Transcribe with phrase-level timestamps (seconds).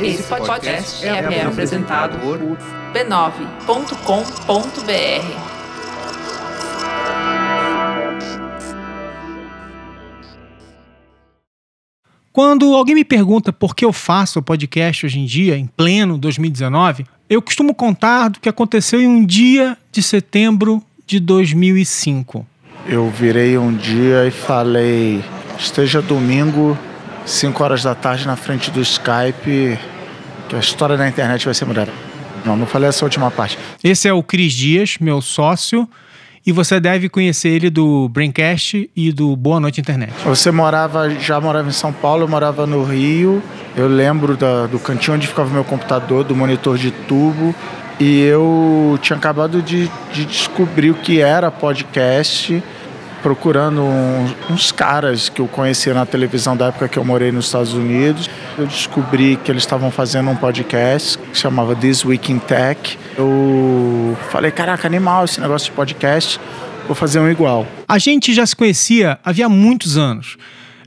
[0.00, 2.38] Esse podcast é, é apresentado por
[2.92, 5.56] b9.com.br.
[12.32, 16.18] Quando alguém me pergunta por que eu faço o podcast hoje em dia, em pleno
[16.18, 22.46] 2019, eu costumo contar do que aconteceu em um dia de setembro de 2005.
[22.86, 25.24] Eu virei um dia e falei:
[25.58, 26.78] esteja domingo,
[27.26, 29.78] 5 horas da tarde, na frente do Skype,
[30.48, 31.92] que a história da internet vai ser mudada.
[32.44, 33.58] Não, não falei essa última parte.
[33.82, 35.86] Esse é o Cris Dias, meu sócio
[36.46, 40.12] e você deve conhecer ele do Braincast e do Boa Noite Internet.
[40.24, 43.42] Você morava, já morava em São Paulo, eu morava no Rio.
[43.76, 47.52] Eu lembro da, do cantinho onde ficava o meu computador, do monitor de tubo.
[47.98, 52.62] E eu tinha acabado de, de descobrir o que era podcast
[53.26, 53.82] procurando
[54.48, 58.30] uns, caras que eu conhecia na televisão da época que eu morei nos Estados Unidos.
[58.56, 62.96] Eu descobri que eles estavam fazendo um podcast que chamava This Week in Tech.
[63.18, 66.38] Eu falei, caraca, animal esse negócio de podcast,
[66.86, 67.66] vou fazer um igual.
[67.88, 70.36] A gente já se conhecia havia muitos anos.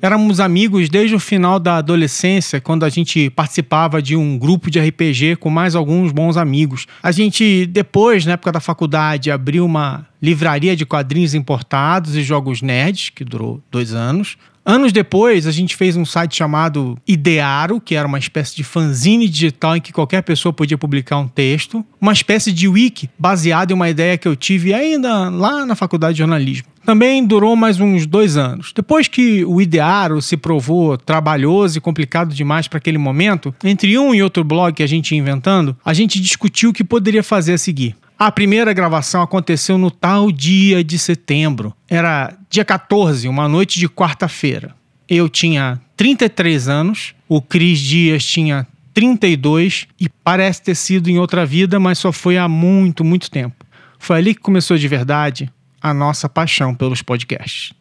[0.02, 4.80] Éramos amigos desde o final da adolescência, quando a gente participava de um grupo de
[4.80, 6.88] RPG com mais alguns bons amigos.
[7.03, 12.61] A gente, depois, na época da faculdade, abriu uma livraria de quadrinhos importados e jogos
[12.61, 14.38] nerds, que durou dois anos.
[14.65, 19.27] Anos depois, a gente fez um site chamado Idearo, que era uma espécie de fanzine
[19.27, 23.73] digital em que qualquer pessoa podia publicar um texto, uma espécie de wiki baseado em
[23.73, 26.67] uma ideia que eu tive ainda lá na faculdade de jornalismo.
[26.85, 28.73] Também durou mais uns dois anos.
[28.75, 34.13] Depois que o Idearo se provou trabalhoso e complicado demais para aquele momento, entre um
[34.13, 37.53] e outro blog que a gente ia inventando, a gente discutiu o que poderia fazer
[37.53, 37.95] a seguir.
[38.19, 41.73] A primeira gravação aconteceu no tal dia de setembro.
[41.87, 44.75] Era dia 14, uma noite de quarta-feira.
[45.07, 51.45] Eu tinha 33 anos, o Cris Dias tinha 32 e parece ter sido em outra
[51.45, 53.65] vida, mas só foi há muito, muito tempo.
[53.97, 55.49] Foi ali que começou de verdade
[55.81, 57.71] a nossa paixão pelos podcasts.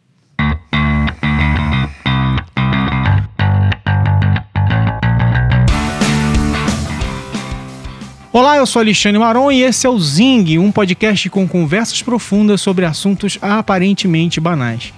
[8.31, 12.61] Olá, eu sou Alexandre Maron e esse é o Zing, um podcast com conversas profundas
[12.61, 14.93] sobre assuntos aparentemente banais.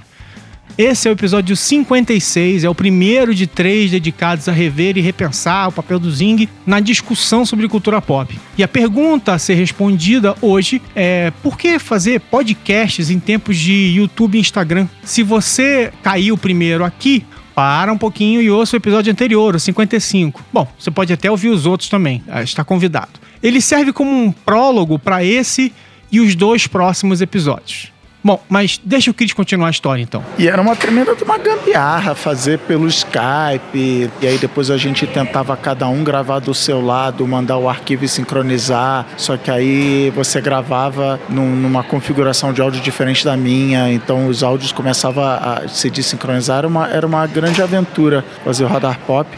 [0.77, 5.69] Esse é o episódio 56, é o primeiro de três dedicados a rever e repensar
[5.69, 8.37] o papel do Zing na discussão sobre cultura pop.
[8.59, 13.93] E a pergunta a ser respondida hoje é: por que fazer podcasts em tempos de
[13.95, 14.89] YouTube e Instagram?
[15.05, 17.25] Se você caiu primeiro aqui,
[17.61, 20.43] para um pouquinho e ouça o episódio anterior, o 55.
[20.51, 23.21] Bom, você pode até ouvir os outros também, ah, está convidado.
[23.43, 25.71] Ele serve como um prólogo para esse
[26.11, 27.93] e os dois próximos episódios.
[28.23, 30.23] Bom, mas deixa o Cris continuar a história então.
[30.39, 34.11] E era uma tremenda uma gambiarra fazer pelo Skype.
[34.21, 38.05] E aí depois a gente tentava cada um gravar do seu lado, mandar o arquivo
[38.05, 39.07] e sincronizar.
[39.17, 43.91] Só que aí você gravava num, numa configuração de áudio diferente da minha.
[43.93, 46.59] Então os áudios começavam a se desincronizar.
[46.59, 49.29] Era uma, era uma grande aventura fazer o radar pop.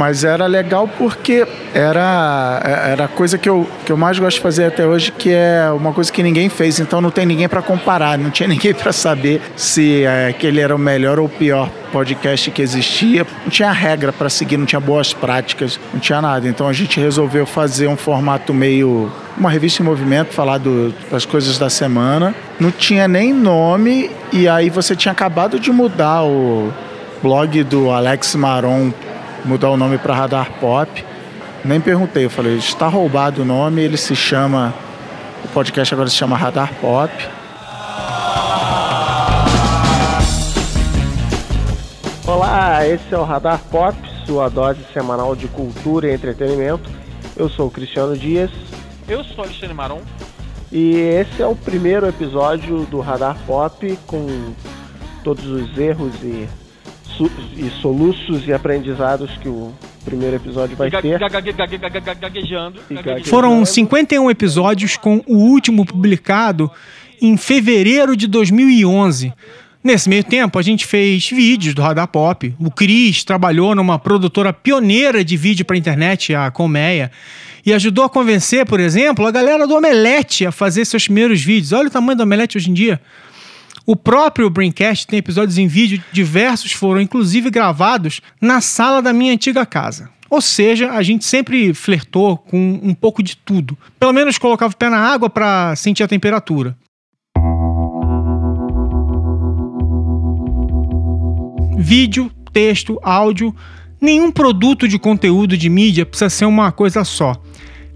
[0.00, 4.42] Mas era legal porque era, era a coisa que eu, que eu mais gosto de
[4.42, 6.80] fazer até hoje, que é uma coisa que ninguém fez.
[6.80, 10.74] Então não tem ninguém para comparar não tinha ninguém para saber se é, aquele era
[10.74, 13.26] o melhor ou o pior podcast que existia.
[13.42, 16.48] Não tinha regra para seguir, não tinha boas práticas, não tinha nada.
[16.48, 21.26] Então a gente resolveu fazer um formato meio uma revista em movimento, falar do, das
[21.26, 22.34] coisas da semana.
[22.58, 26.72] Não tinha nem nome e aí você tinha acabado de mudar o
[27.22, 28.92] blog do Alex Maron,
[29.44, 31.04] mudar o nome para Radar Pop.
[31.64, 34.72] Nem perguntei, eu falei, está roubado o nome, ele se chama
[35.44, 37.12] o podcast agora se chama Radar Pop.
[42.26, 43.96] Olá, esse é o Radar Pop,
[44.26, 46.88] sua dose semanal de cultura e entretenimento.
[47.36, 48.50] Eu sou o Cristiano Dias.
[49.08, 50.02] Eu sou Alexandre Maron.
[50.70, 54.52] E esse é o primeiro episódio do Radar Pop com
[55.24, 56.48] todos os erros e,
[57.56, 59.72] e soluços e aprendizados que o
[60.04, 61.18] primeiro episódio vai ter.
[62.20, 62.80] Gaguejando.
[63.24, 66.70] Foram 51 episódios com o último publicado
[67.20, 69.32] em fevereiro de 2011.
[69.82, 72.54] Nesse meio tempo, a gente fez vídeos do Radar Pop.
[72.58, 77.10] O Cris trabalhou numa produtora pioneira de vídeo para internet, a Colmeia,
[77.64, 81.72] e ajudou a convencer, por exemplo, a galera do Omelete a fazer seus primeiros vídeos.
[81.72, 83.00] Olha o tamanho do Omelete hoje em dia.
[83.90, 89.32] O próprio Braincast tem episódios em vídeo, diversos foram inclusive gravados na sala da minha
[89.32, 90.08] antiga casa.
[90.30, 93.76] Ou seja, a gente sempre flertou com um pouco de tudo.
[93.98, 96.76] Pelo menos colocava o pé na água para sentir a temperatura.
[101.76, 103.52] Vídeo, texto, áudio.
[104.00, 107.34] Nenhum produto de conteúdo de mídia precisa ser uma coisa só.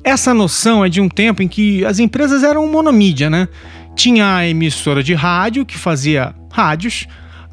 [0.02, 3.48] Essa noção é de um tempo em que as empresas eram monomídia, né?
[3.94, 7.06] Tinha a emissora de rádio, que fazia rádios,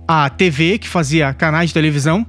[0.08, 2.26] a TV, que fazia canais de televisão,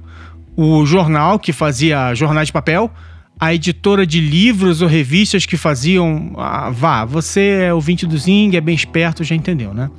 [0.55, 2.91] o jornal, que fazia jornais de papel,
[3.39, 6.33] a editora de livros ou revistas que faziam.
[6.37, 9.89] Ah, vá, você é ouvinte do Zing, é bem esperto, já entendeu, né?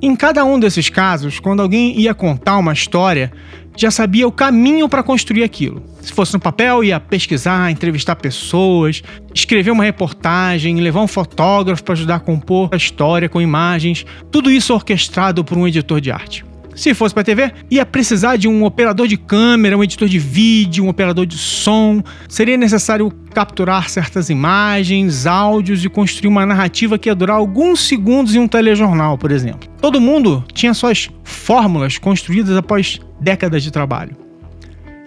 [0.00, 3.32] Em cada um desses casos, quando alguém ia contar uma história,
[3.76, 5.82] já sabia o caminho para construir aquilo.
[6.00, 9.02] Se fosse no papel, ia pesquisar, entrevistar pessoas,
[9.34, 14.52] escrever uma reportagem, levar um fotógrafo para ajudar a compor a história com imagens, tudo
[14.52, 16.44] isso orquestrado por um editor de arte.
[16.78, 20.84] Se fosse para TV, ia precisar de um operador de câmera, um editor de vídeo,
[20.84, 22.00] um operador de som.
[22.28, 28.36] Seria necessário capturar certas imagens, áudios e construir uma narrativa que ia durar alguns segundos
[28.36, 29.68] em um telejornal, por exemplo.
[29.80, 34.16] Todo mundo tinha suas fórmulas construídas após décadas de trabalho.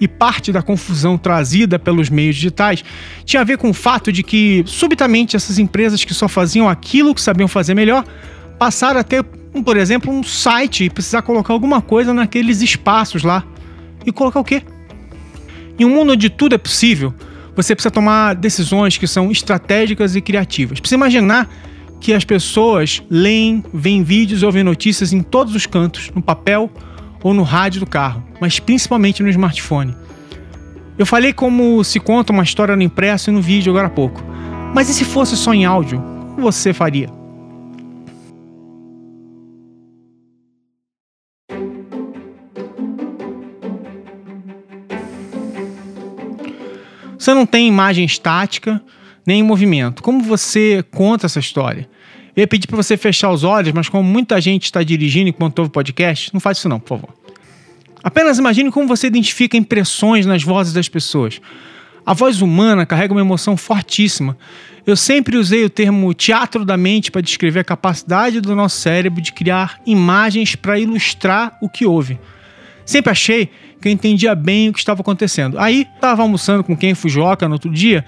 [0.02, 2.84] E parte da confusão trazida pelos meios digitais
[3.24, 7.16] tinha a ver com o fato de que, subitamente, essas empresas que só faziam aquilo
[7.16, 8.04] que sabiam fazer melhor
[8.60, 9.24] passaram a ter
[9.64, 13.44] por exemplo, um site e precisar colocar alguma coisa naqueles espaços lá.
[14.06, 14.64] E colocar o quê?
[15.78, 17.14] Em um mundo onde tudo é possível,
[17.56, 20.80] você precisa tomar decisões que são estratégicas e criativas.
[20.80, 21.50] Precisa imaginar
[22.00, 26.72] que as pessoas leem, veem vídeos e ouvem notícias em todos os cantos, no papel
[27.22, 29.96] ou no rádio do carro, mas principalmente no smartphone.
[30.98, 34.24] Eu falei como se conta uma história no impresso e no vídeo agora há pouco.
[34.74, 36.00] Mas e se fosse só em áudio?
[36.36, 37.21] Como você faria?
[47.22, 48.82] Você não tem imagem estática
[49.28, 50.02] nem movimento.
[50.02, 51.88] Como você conta essa história?
[52.36, 55.60] Eu ia pedir para você fechar os olhos, mas como muita gente está dirigindo enquanto
[55.60, 57.10] ouve o podcast, não faz isso não, por favor.
[58.04, 61.40] Apenas imagine como você identifica impressões nas vozes das pessoas.
[62.04, 64.36] A voz humana carrega uma emoção fortíssima.
[64.84, 69.22] Eu sempre usei o termo teatro da mente para descrever a capacidade do nosso cérebro
[69.22, 72.20] de criar imagens para ilustrar o que ouve.
[72.92, 73.50] Sempre achei
[73.80, 75.58] que eu entendia bem o que estava acontecendo.
[75.58, 78.04] Aí, estava almoçando com quem Fujoca no outro dia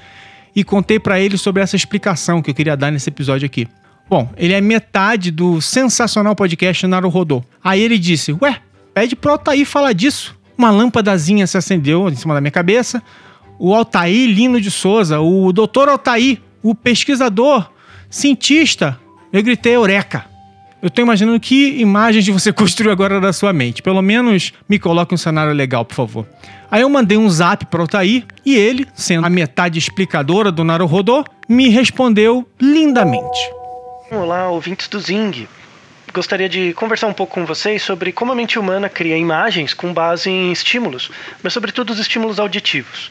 [0.53, 3.65] e contei para ele sobre essa explicação que eu queria dar nesse episódio aqui.
[4.09, 7.41] Bom, ele é metade do sensacional podcast Naruhodô.
[7.63, 8.59] Aí ele disse: Ué,
[8.94, 10.38] pede pro Altair falar disso.
[10.57, 13.01] Uma lâmpadazinha se acendeu em cima da minha cabeça.
[13.57, 17.71] O Altair Lino de Souza, o doutor Altair, o pesquisador,
[18.09, 19.00] cientista.
[19.31, 20.32] Eu gritei Eureka!
[20.83, 23.81] Eu tô imaginando que imagens você construiu agora da sua mente.
[23.81, 26.27] Pelo menos me coloque um cenário legal, por favor.
[26.69, 30.62] Aí eu mandei um zap para o Altair e ele, sendo a metade explicadora do
[30.62, 33.39] Naruhodô, me respondeu lindamente.
[34.12, 35.47] Olá, ouvintes do Zing.
[36.13, 39.94] Gostaria de conversar um pouco com vocês sobre como a mente humana cria imagens com
[39.94, 41.09] base em estímulos,
[41.41, 43.09] mas sobretudo os estímulos auditivos.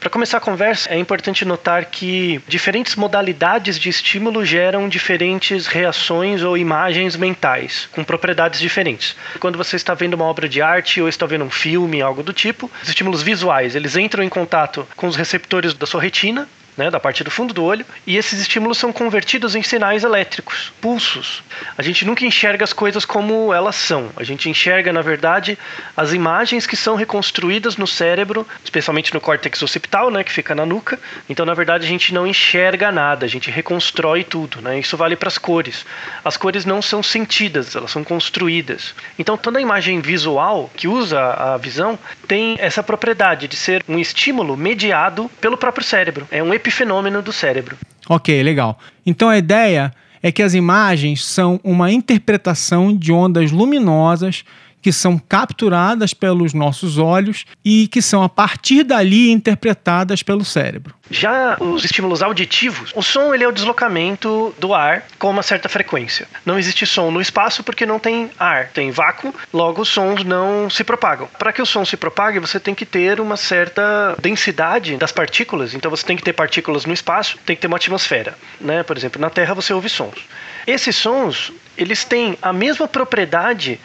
[0.00, 6.42] Para começar a conversa, é importante notar que diferentes modalidades de estímulo geram diferentes reações
[6.42, 9.14] ou imagens mentais, com propriedades diferentes.
[9.38, 12.32] Quando você está vendo uma obra de arte ou está vendo um filme, algo do
[12.32, 16.90] tipo, os estímulos visuais, eles entram em contato com os receptores da sua retina, né,
[16.90, 21.42] da parte do fundo do olho, e esses estímulos são convertidos em sinais elétricos, pulsos.
[21.76, 24.10] A gente nunca enxerga as coisas como elas são.
[24.16, 25.58] A gente enxerga, na verdade,
[25.96, 30.64] as imagens que são reconstruídas no cérebro, especialmente no córtex occipital, né, que fica na
[30.64, 30.98] nuca.
[31.28, 34.60] Então, na verdade, a gente não enxerga nada, a gente reconstrói tudo.
[34.60, 34.78] Né?
[34.78, 35.84] Isso vale para as cores.
[36.24, 38.94] As cores não são sentidas, elas são construídas.
[39.18, 43.98] Então, toda a imagem visual que usa a visão tem essa propriedade de ser um
[43.98, 46.26] estímulo mediado pelo próprio cérebro.
[46.30, 47.76] É um epifenômeno do cérebro.
[48.08, 48.78] Ok, legal.
[49.04, 54.44] Então a ideia é que as imagens são uma interpretação de ondas luminosas
[54.82, 60.94] que são capturadas pelos nossos olhos e que são a partir dali interpretadas pelo cérebro.
[61.10, 65.68] Já os estímulos auditivos, o som ele é o deslocamento do ar com uma certa
[65.68, 66.28] frequência.
[66.46, 70.70] Não existe som no espaço porque não tem ar, tem vácuo, logo os sons não
[70.70, 71.28] se propagam.
[71.38, 75.74] Para que o som se propague, você tem que ter uma certa densidade das partículas,
[75.74, 78.84] então você tem que ter partículas no espaço, tem que ter uma atmosfera, né?
[78.84, 80.26] Por exemplo, na Terra você ouve sons.
[80.66, 83.80] Esses sons, eles têm a mesma propriedade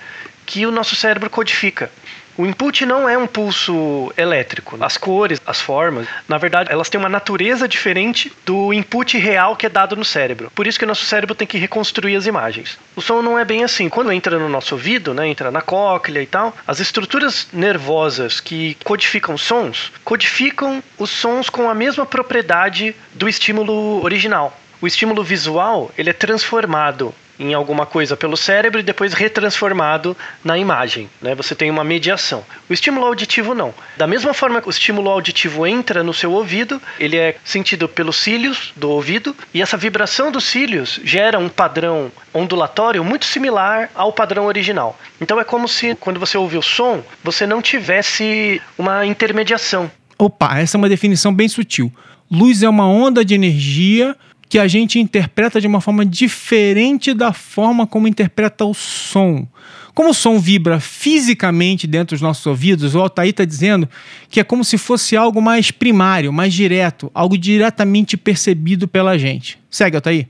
[0.45, 1.89] que o nosso cérebro codifica.
[2.37, 4.77] O input não é um pulso elétrico.
[4.81, 9.65] As cores, as formas, na verdade, elas têm uma natureza diferente do input real que
[9.65, 10.51] é dado no cérebro.
[10.53, 12.77] Por isso que o nosso cérebro tem que reconstruir as imagens.
[12.93, 13.87] O som não é bem assim.
[13.87, 18.75] Quando entra no nosso ouvido, né, entra na cóclea e tal, as estruturas nervosas que
[18.83, 24.59] codificam sons, codificam os sons com a mesma propriedade do estímulo original.
[24.81, 30.57] O estímulo visual ele é transformado em alguma coisa pelo cérebro e depois retransformado na
[30.57, 31.09] imagem.
[31.21, 31.35] Né?
[31.35, 32.43] Você tem uma mediação.
[32.69, 33.73] O estímulo auditivo não.
[33.97, 38.17] Da mesma forma que o estímulo auditivo entra no seu ouvido, ele é sentido pelos
[38.17, 44.11] cílios do ouvido e essa vibração dos cílios gera um padrão ondulatório muito similar ao
[44.11, 44.97] padrão original.
[45.19, 49.91] Então é como se quando você ouve o som, você não tivesse uma intermediação.
[50.17, 51.91] Opa, essa é uma definição bem sutil.
[52.31, 54.15] Luz é uma onda de energia
[54.47, 59.47] que a gente interpreta de uma forma diferente da forma como interpreta o som.
[59.93, 63.89] Como o som vibra fisicamente dentro dos nossos ouvidos, o Altair está dizendo
[64.29, 69.57] que é como se fosse algo mais primário, mais direto, algo diretamente percebido pela gente.
[69.69, 70.27] Segue, Altair.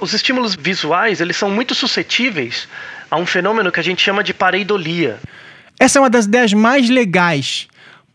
[0.00, 2.66] Os estímulos visuais, eles são muito suscetíveis
[3.10, 5.20] a um fenômeno que a gente chama de pareidolia.
[5.78, 7.68] Essa é uma das ideias mais legais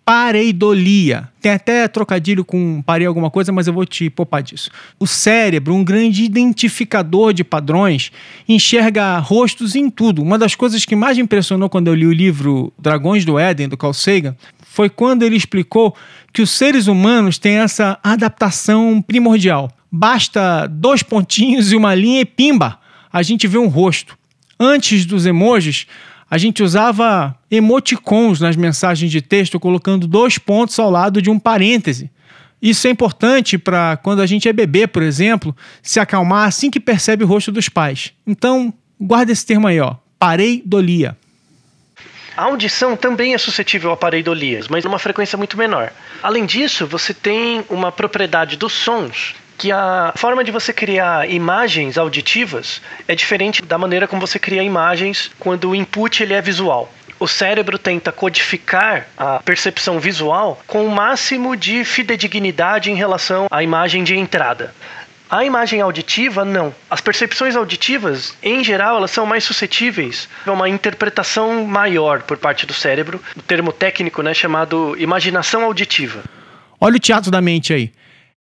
[0.08, 1.28] pareidolia.
[1.42, 4.72] Tem até trocadilho com parei alguma coisa, mas eu vou te poupar disso.
[4.98, 8.10] O cérebro, um grande identificador de padrões,
[8.48, 10.22] enxerga rostos em tudo.
[10.22, 13.68] Uma das coisas que mais me impressionou quando eu li o livro Dragões do Éden,
[13.68, 14.34] do Carl Sagan,
[14.64, 15.94] foi quando ele explicou
[16.32, 19.70] que os seres humanos têm essa adaptação primordial.
[19.92, 22.80] Basta dois pontinhos e uma linha e pimba,
[23.12, 24.18] a gente vê um rosto.
[24.58, 25.86] Antes dos emojis,
[26.30, 31.40] a gente usava emoticons nas mensagens de texto, colocando dois pontos ao lado de um
[31.40, 32.12] parêntese.
[32.62, 36.80] Isso é importante para quando a gente é bebê, por exemplo, se acalmar assim que
[36.80, 38.14] percebe o rosto dos pais.
[38.26, 41.16] Então, guarda esse termo aí, ó, pareidolia.
[42.36, 45.92] A audição também é suscetível a pareidolias, mas numa frequência muito menor.
[46.22, 51.98] Além disso, você tem uma propriedade dos sons que a forma de você criar imagens
[51.98, 56.94] auditivas é diferente da maneira como você cria imagens quando o input ele é visual.
[57.20, 63.64] O cérebro tenta codificar a percepção visual com o máximo de fidedignidade em relação à
[63.64, 64.74] imagem de entrada.
[65.30, 66.74] A imagem auditiva, não.
[66.90, 72.66] As percepções auditivas, em geral, elas são mais suscetíveis a uma interpretação maior por parte
[72.66, 73.22] do cérebro.
[73.36, 76.24] O termo técnico né, chamado imaginação auditiva.
[76.80, 77.92] Olha o teatro da mente aí.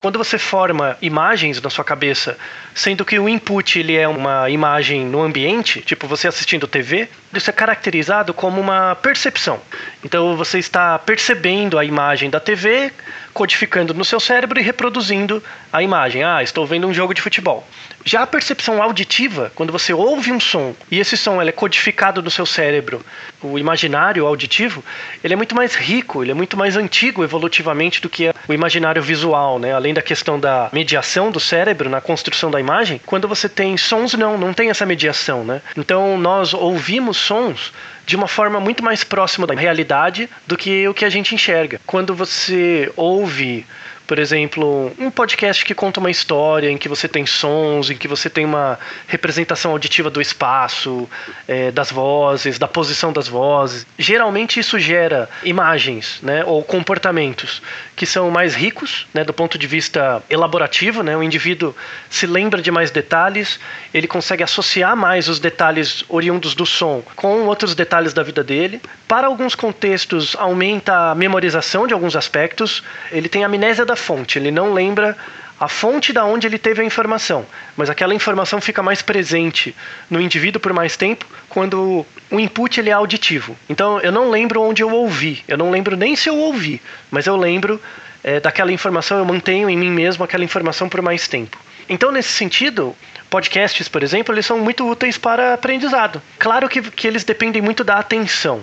[0.02, 2.36] Quando você forma imagens na sua cabeça,
[2.74, 7.48] sendo que o input ele é uma imagem no ambiente, tipo você assistindo TV, isso
[7.48, 9.58] é caracterizado como uma percepção.
[10.04, 12.92] Então você está percebendo a imagem da TV,
[13.36, 16.24] codificando no seu cérebro e reproduzindo a imagem.
[16.24, 17.68] Ah, estou vendo um jogo de futebol.
[18.02, 22.30] Já a percepção auditiva, quando você ouve um som e esse som é codificado no
[22.30, 23.04] seu cérebro,
[23.42, 24.82] o imaginário auditivo,
[25.22, 29.02] ele é muito mais rico, ele é muito mais antigo evolutivamente do que o imaginário
[29.02, 29.74] visual, né?
[29.74, 34.14] Além da questão da mediação do cérebro na construção da imagem, quando você tem sons
[34.14, 35.60] não, não tem essa mediação, né?
[35.76, 37.70] Então nós ouvimos sons
[38.06, 41.80] de uma forma muito mais próxima da realidade do que o que a gente enxerga.
[41.84, 43.66] Quando você ouve
[44.06, 48.06] por exemplo, um podcast que conta uma história em que você tem sons, em que
[48.06, 51.08] você tem uma representação auditiva do espaço,
[51.48, 53.84] é, das vozes, da posição das vozes.
[53.98, 57.60] Geralmente isso gera imagens, né, ou comportamentos
[57.96, 61.74] que são mais ricos, né, do ponto de vista elaborativo, né, o indivíduo
[62.08, 63.58] se lembra de mais detalhes,
[63.92, 68.80] ele consegue associar mais os detalhes oriundos do som com outros detalhes da vida dele.
[69.08, 74.50] Para alguns contextos aumenta a memorização de alguns aspectos, ele tem amnésia da fonte, ele
[74.50, 75.16] não lembra
[75.58, 79.74] a fonte da onde ele teve a informação, mas aquela informação fica mais presente
[80.10, 83.56] no indivíduo por mais tempo quando o input ele é auditivo.
[83.68, 87.26] Então eu não lembro onde eu ouvi, eu não lembro nem se eu ouvi, mas
[87.26, 87.80] eu lembro
[88.22, 91.56] é, daquela informação, eu mantenho em mim mesmo aquela informação por mais tempo.
[91.88, 92.94] Então nesse sentido,
[93.30, 96.20] podcasts, por exemplo, eles são muito úteis para aprendizado.
[96.38, 98.60] Claro que, que eles dependem muito da atenção.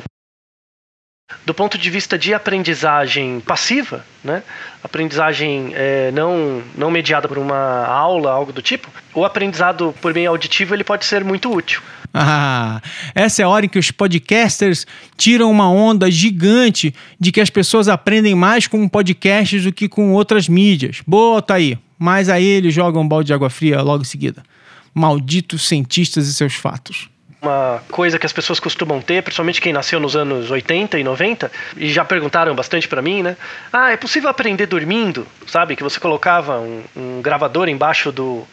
[1.45, 4.43] Do ponto de vista de aprendizagem passiva, né?
[4.81, 10.29] aprendizagem é, não, não mediada por uma aula, algo do tipo, o aprendizado por meio
[10.29, 11.81] auditivo ele pode ser muito útil.
[12.13, 12.81] Ah,
[13.15, 14.85] essa é a hora em que os podcasters
[15.17, 20.13] tiram uma onda gigante de que as pessoas aprendem mais com podcasts do que com
[20.13, 21.01] outras mídias.
[21.05, 21.77] Bota aí.
[21.97, 24.43] Mas aí eles jogam um balde de água fria logo em seguida.
[24.93, 27.12] Malditos cientistas e seus fatos
[27.43, 31.51] uma coisa que as pessoas costumam ter, principalmente quem nasceu nos anos 80 e 90,
[31.75, 33.35] e já perguntaram bastante para mim, né?
[33.71, 35.27] Ah, é possível aprender dormindo?
[35.45, 35.75] Sabe?
[35.75, 38.47] Que você colocava um, um gravador embaixo do,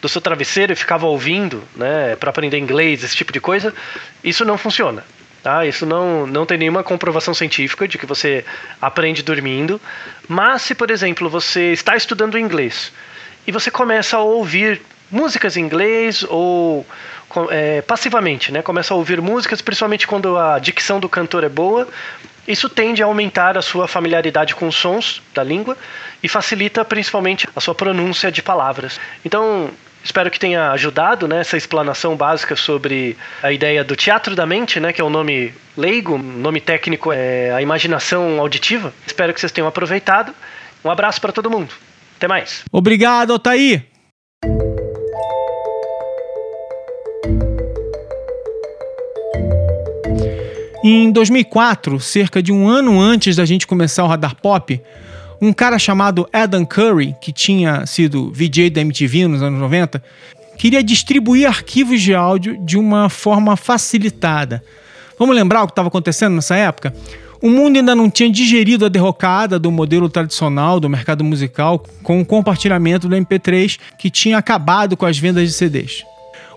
[0.00, 2.14] do seu travesseiro e ficava ouvindo, né?
[2.16, 3.74] Para aprender inglês, esse tipo de coisa.
[4.22, 5.04] Isso não funciona.
[5.42, 5.64] Tá?
[5.64, 8.44] Isso não, não tem nenhuma comprovação científica de que você
[8.80, 9.80] aprende dormindo.
[10.28, 12.92] Mas se, por exemplo, você está estudando inglês
[13.46, 16.84] e você começa a ouvir músicas em inglês ou
[17.50, 18.62] é, passivamente, né?
[18.62, 21.88] Começa a ouvir músicas, principalmente quando a dicção do cantor é boa.
[22.46, 25.76] Isso tende a aumentar a sua familiaridade com os sons da língua
[26.22, 29.00] e facilita principalmente a sua pronúncia de palavras.
[29.24, 29.70] Então,
[30.06, 34.92] Espero que tenha ajudado né, explanação básica sobre a ideia do teatro da mente, né,
[34.92, 38.94] que é o nome leigo, nome técnico é a imaginação auditiva.
[39.04, 40.32] Espero que vocês tenham aproveitado.
[40.84, 41.74] Um abraço para todo mundo.
[42.16, 42.62] Até mais.
[42.70, 43.95] Obrigado, Altair!
[50.88, 54.80] Em 2004, cerca de um ano antes da gente começar o Radar Pop,
[55.42, 60.00] um cara chamado Adam Curry, que tinha sido VJ da MTV nos anos 90,
[60.56, 64.62] queria distribuir arquivos de áudio de uma forma facilitada.
[65.18, 66.94] Vamos lembrar o que estava acontecendo nessa época?
[67.42, 72.20] O mundo ainda não tinha digerido a derrocada do modelo tradicional do mercado musical com
[72.20, 76.04] o compartilhamento do MP3 que tinha acabado com as vendas de CDs.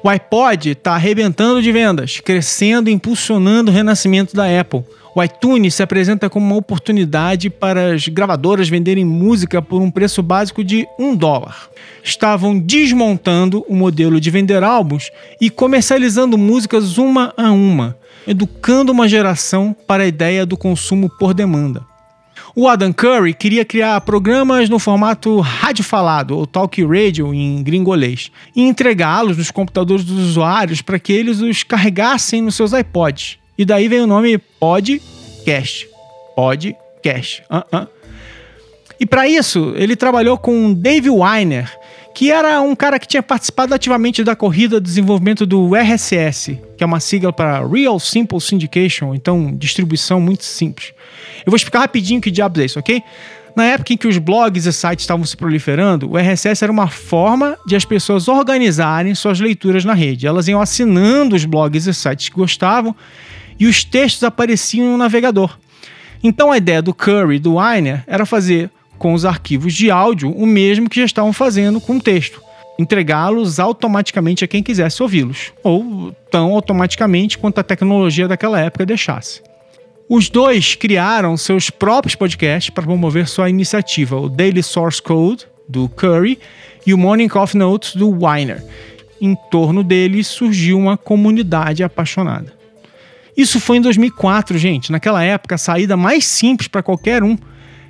[0.02, 4.84] O iPod está arrebentando de vendas, crescendo e impulsionando o renascimento da Apple.
[5.14, 10.24] O iTunes se apresenta como uma oportunidade para as gravadoras venderem música por um preço
[10.24, 11.68] básico de um dólar.
[12.02, 19.08] Estavam desmontando o modelo de vender álbuns e comercializando músicas uma a uma, educando uma
[19.08, 21.89] geração para a ideia do consumo por demanda.
[22.56, 28.32] O Adam Curry queria criar programas no formato rádio falado, ou talk radio em gringolês,
[28.56, 33.38] e entregá-los nos computadores dos usuários para que eles os carregassem nos seus iPods.
[33.58, 35.88] E daí vem o nome Podcast.
[36.36, 37.44] Podcast.
[37.50, 37.88] Uh -uh.
[39.00, 41.72] E para isso, ele trabalhou com Dave Weiner,
[42.20, 46.84] que era um cara que tinha participado ativamente da corrida de desenvolvimento do RSS, que
[46.84, 50.92] é uma sigla para Real Simple Syndication, então distribuição muito simples.
[51.46, 53.02] Eu vou explicar rapidinho que diabos é isso, ok?
[53.56, 56.90] Na época em que os blogs e sites estavam se proliferando, o RSS era uma
[56.90, 60.28] forma de as pessoas organizarem suas leituras na rede.
[60.28, 62.94] Elas iam assinando os blogs e sites que gostavam
[63.58, 65.58] e os textos apareciam no navegador.
[66.22, 68.70] Então a ideia do Curry do Weiner era fazer
[69.00, 72.42] com os arquivos de áudio o mesmo que já estavam fazendo com o texto,
[72.78, 79.42] entregá-los automaticamente a quem quisesse ouvi-los, ou tão automaticamente quanto a tecnologia daquela época deixasse.
[80.08, 85.88] Os dois criaram seus próprios podcasts para promover sua iniciativa, o Daily Source Code, do
[85.88, 86.40] Curry,
[86.86, 88.64] e o Morning Coffee Notes, do Weiner.
[89.22, 92.54] Em torno deles surgiu uma comunidade apaixonada.
[93.38, 94.92] Isso foi em 2004, gente.
[94.92, 97.38] Naquela época, a saída mais simples para qualquer um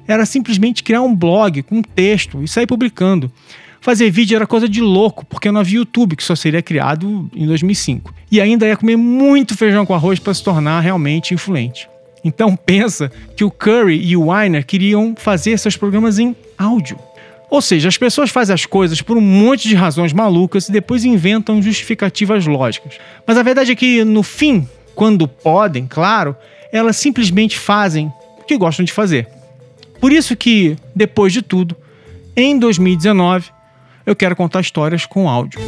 [0.10, 3.32] era simplesmente criar um blog com texto e sair publicando.
[3.80, 7.46] Fazer vídeo era coisa de louco, porque não havia YouTube, que só seria criado em
[7.46, 8.12] 2005.
[8.32, 11.88] E ainda ia comer muito feijão com arroz para se tornar realmente influente.
[12.26, 16.98] Então pensa que o Curry e o Weiner queriam fazer seus programas em áudio.
[17.48, 21.06] Ou seja, as pessoas fazem as coisas por um monte de razões malucas e depois
[21.06, 22.98] inventam justificativas lógicas.
[23.28, 26.36] Mas a verdade é que, no fim, quando podem, claro,
[26.72, 29.39] elas simplesmente fazem o que gostam de fazer.
[30.00, 31.76] Por isso que, depois de tudo,
[32.36, 33.52] em 2019,
[34.06, 35.60] eu quero contar histórias com áudio.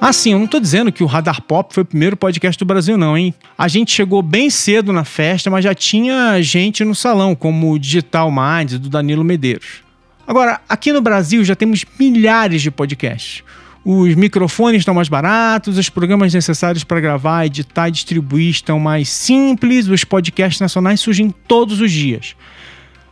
[0.00, 2.96] Assim, eu não tô dizendo que o Radar Pop foi o primeiro podcast do Brasil,
[2.96, 3.34] não, hein?
[3.56, 7.78] A gente chegou bem cedo na festa, mas já tinha gente no salão, como o
[7.78, 9.82] Digital Minds do Danilo Medeiros.
[10.26, 13.42] Agora, aqui no Brasil já temos milhares de podcasts.
[13.84, 19.08] Os microfones estão mais baratos, os programas necessários para gravar, editar e distribuir estão mais
[19.08, 22.36] simples, os podcasts nacionais surgem todos os dias.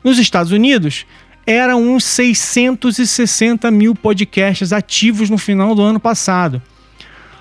[0.04, 1.07] Nos Estados Unidos,
[1.46, 6.61] eram uns 660 mil podcasts ativos no final do ano passado.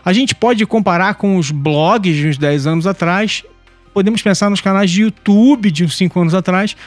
[0.05, 3.43] A gente pode comparar com os blogs de uns 10 anos atrás,
[3.93, 6.77] podemos pensar nos canais de YouTube de uns 5 anos atrás.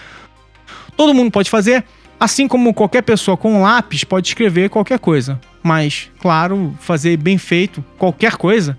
[0.96, 1.84] Todo mundo pode fazer,
[2.20, 5.40] assim como qualquer pessoa com lápis pode escrever qualquer coisa.
[5.62, 8.76] Mas, claro, fazer bem feito qualquer coisa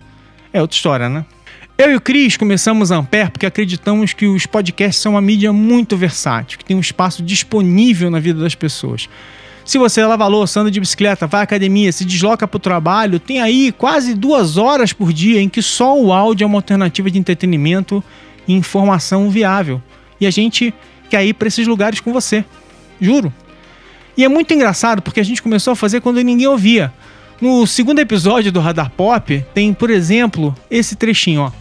[0.53, 1.25] é outra história, né?
[1.77, 5.51] Eu e o Cris começamos a Ampere porque acreditamos que os podcasts são uma mídia
[5.51, 9.09] muito versátil, que tem um espaço disponível na vida das pessoas.
[9.65, 13.19] Se você lava louça, anda de bicicleta, vai à academia, se desloca para o trabalho,
[13.19, 17.09] tem aí quase duas horas por dia em que só o áudio é uma alternativa
[17.09, 18.03] de entretenimento
[18.47, 19.81] e informação viável.
[20.19, 20.73] E a gente
[21.09, 22.45] quer ir para esses lugares com você.
[23.01, 23.33] Juro.
[24.15, 26.93] E é muito engraçado porque a gente começou a fazer quando ninguém ouvia.
[27.41, 31.51] No segundo episódio do Radar Pop, tem, por exemplo, esse trechinho, ó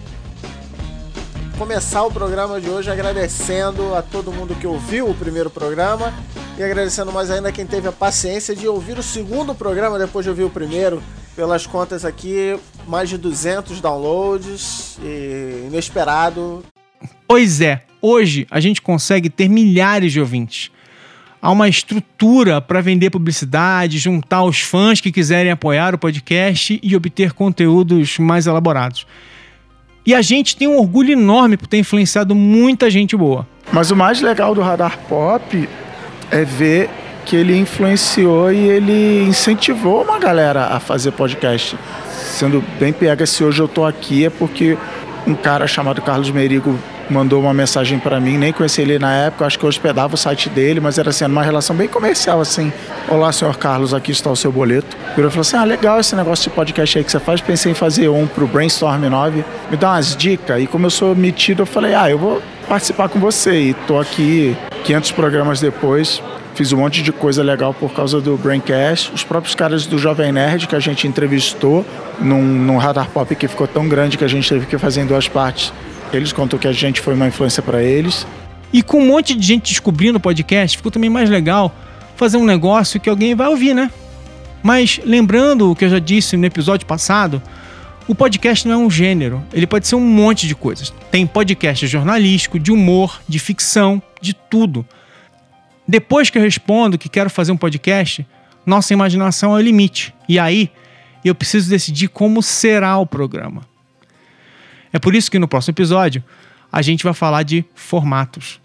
[1.60, 6.10] começar o programa de hoje agradecendo a todo mundo que ouviu o primeiro programa
[6.56, 10.30] e agradecendo mais ainda quem teve a paciência de ouvir o segundo programa depois de
[10.30, 11.02] ouvir o primeiro.
[11.36, 16.64] Pelas contas aqui, mais de 200 downloads e inesperado.
[17.28, 20.70] Pois é, hoje a gente consegue ter milhares de ouvintes.
[21.42, 26.94] Há uma estrutura para vender publicidade, juntar os fãs que quiserem apoiar o podcast e
[26.94, 29.06] obter conteúdos mais elaborados.
[30.04, 33.46] E a gente tem um orgulho enorme por ter influenciado muita gente boa.
[33.72, 35.68] Mas o mais legal do Radar Pop
[36.30, 36.90] é ver
[37.24, 41.76] que ele influenciou e ele incentivou uma galera a fazer podcast.
[42.10, 44.76] Sendo bem pega se hoje eu tô aqui é porque
[45.26, 46.78] um cara chamado Carlos Merigo
[47.10, 50.16] mandou uma mensagem para mim, nem conheci ele na época, acho que eu hospedava o
[50.16, 52.72] site dele, mas era assim, uma relação bem comercial, assim.
[53.08, 54.96] Olá, senhor Carlos, aqui está o seu boleto.
[55.18, 57.74] Ele falou assim: ah, legal esse negócio de podcast aí que você faz, pensei em
[57.74, 60.62] fazer um pro Brainstorm 9, me dá umas dicas.
[60.62, 63.60] E como eu sou metido, eu falei: ah, eu vou participar com você.
[63.60, 66.22] E tô aqui 500 programas depois,
[66.54, 69.12] Fiz um monte de coisa legal por causa do Braincast.
[69.14, 71.86] Os próprios caras do Jovem Nerd que a gente entrevistou
[72.20, 75.06] num, num Radar Pop que ficou tão grande que a gente teve que fazer em
[75.06, 75.72] duas partes.
[76.12, 78.26] Eles contam que a gente foi uma influência para eles.
[78.72, 81.74] E com um monte de gente descobrindo o podcast, ficou também mais legal
[82.16, 83.90] fazer um negócio que alguém vai ouvir, né?
[84.62, 87.42] Mas lembrando o que eu já disse no episódio passado,
[88.06, 90.92] o podcast não é um gênero, ele pode ser um monte de coisas.
[91.10, 94.84] Tem podcast jornalístico, de humor, de ficção, de tudo.
[95.86, 98.26] Depois que eu respondo que quero fazer um podcast,
[98.66, 100.14] nossa imaginação é o limite.
[100.28, 100.70] E aí
[101.24, 103.69] eu preciso decidir como será o programa.
[104.92, 106.22] É por isso que no próximo episódio
[106.72, 108.60] a gente vai falar de formatos.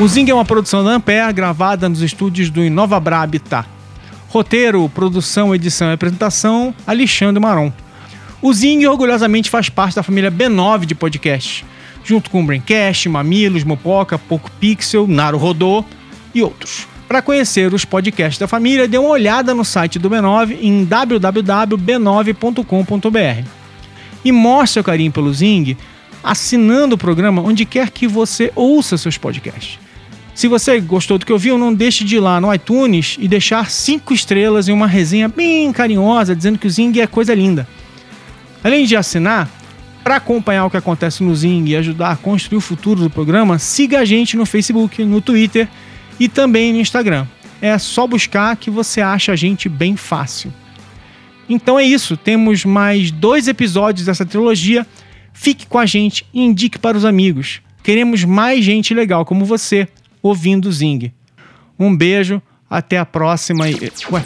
[0.00, 3.68] O Zing é uma produção da Ampere gravada nos estúdios do Inovabra Habitat.
[4.30, 7.70] Roteiro, produção, edição e apresentação, Alexandre Maron.
[8.40, 11.66] O Zing orgulhosamente faz parte da família B9 de podcasts,
[12.04, 15.84] junto com o Braincast, Mamilos, Mopoca, Poco Pixel, Naro Rodô
[16.34, 16.86] e outros.
[17.08, 23.48] Para conhecer os podcasts da família, dê uma olhada no site do B9 em www.b9.com.br.
[24.24, 25.76] E mostre seu carinho pelo Zing
[26.22, 29.80] assinando o programa onde quer que você ouça seus podcasts.
[30.34, 33.68] Se você gostou do que ouviu, não deixe de ir lá no iTunes e deixar
[33.70, 37.66] cinco estrelas e uma resenha bem carinhosa dizendo que o Zing é coisa linda.
[38.62, 39.50] Além de assinar,
[40.02, 43.58] para acompanhar o que acontece no Zing e ajudar a construir o futuro do programa,
[43.58, 45.68] siga a gente no Facebook, no Twitter
[46.18, 47.26] e também no Instagram.
[47.60, 50.52] É só buscar que você acha a gente bem fácil.
[51.48, 54.86] Então é isso, temos mais dois episódios dessa trilogia.
[55.32, 57.60] Fique com a gente e indique para os amigos.
[57.82, 59.88] Queremos mais gente legal como você
[60.22, 61.12] ouvindo Zing.
[61.78, 63.64] Um beijo, até a próxima.
[63.64, 64.24] Ué,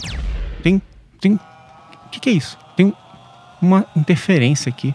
[0.62, 0.82] tem.
[1.20, 1.34] tem.
[1.34, 2.58] O que, que é isso?
[2.76, 2.92] Tem
[3.62, 4.94] uma interferência aqui.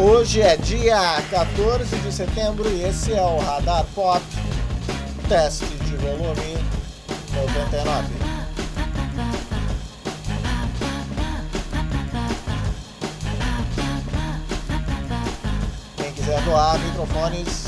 [0.00, 4.22] Hoje é dia 14 de setembro e esse é o Radar Pop,
[5.28, 6.56] teste de volume
[7.34, 8.06] 99.
[16.14, 17.64] quiser doar microfones,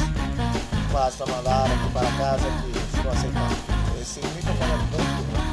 [0.93, 3.57] basta mandar aqui para casa que estou aceitando.
[4.01, 4.97] Esse microfone é muito
[5.33, 5.51] bom.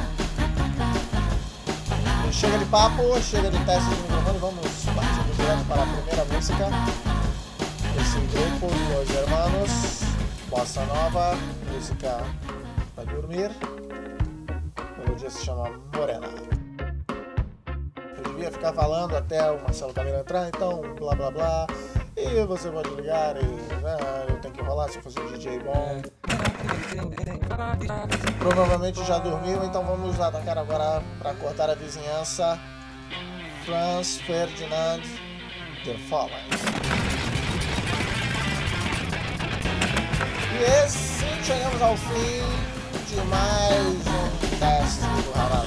[2.30, 4.87] Chega de papo, chega de teste de microfone, vamos
[5.66, 6.68] para a primeira música.
[7.98, 10.02] Esse grupo, Los Hermanos,
[10.50, 11.34] Bossa Nova,
[11.72, 12.18] música
[12.94, 13.50] para dormir.
[14.76, 16.28] A melodia se chama Morena.
[18.18, 21.66] Eu devia ficar falando até o Marcelo Camilo entrar, então blá blá blá.
[22.14, 23.96] E você pode ligar e né,
[24.28, 26.02] eu tenho que enrolar se eu fosse um DJ bom.
[28.38, 32.58] Provavelmente já dormiu, então vamos atacar agora para cortar a vizinhança.
[33.64, 35.27] Franz Ferdinand
[40.60, 42.42] E assim chegamos ao fim
[43.08, 45.66] de mais um teste do Radar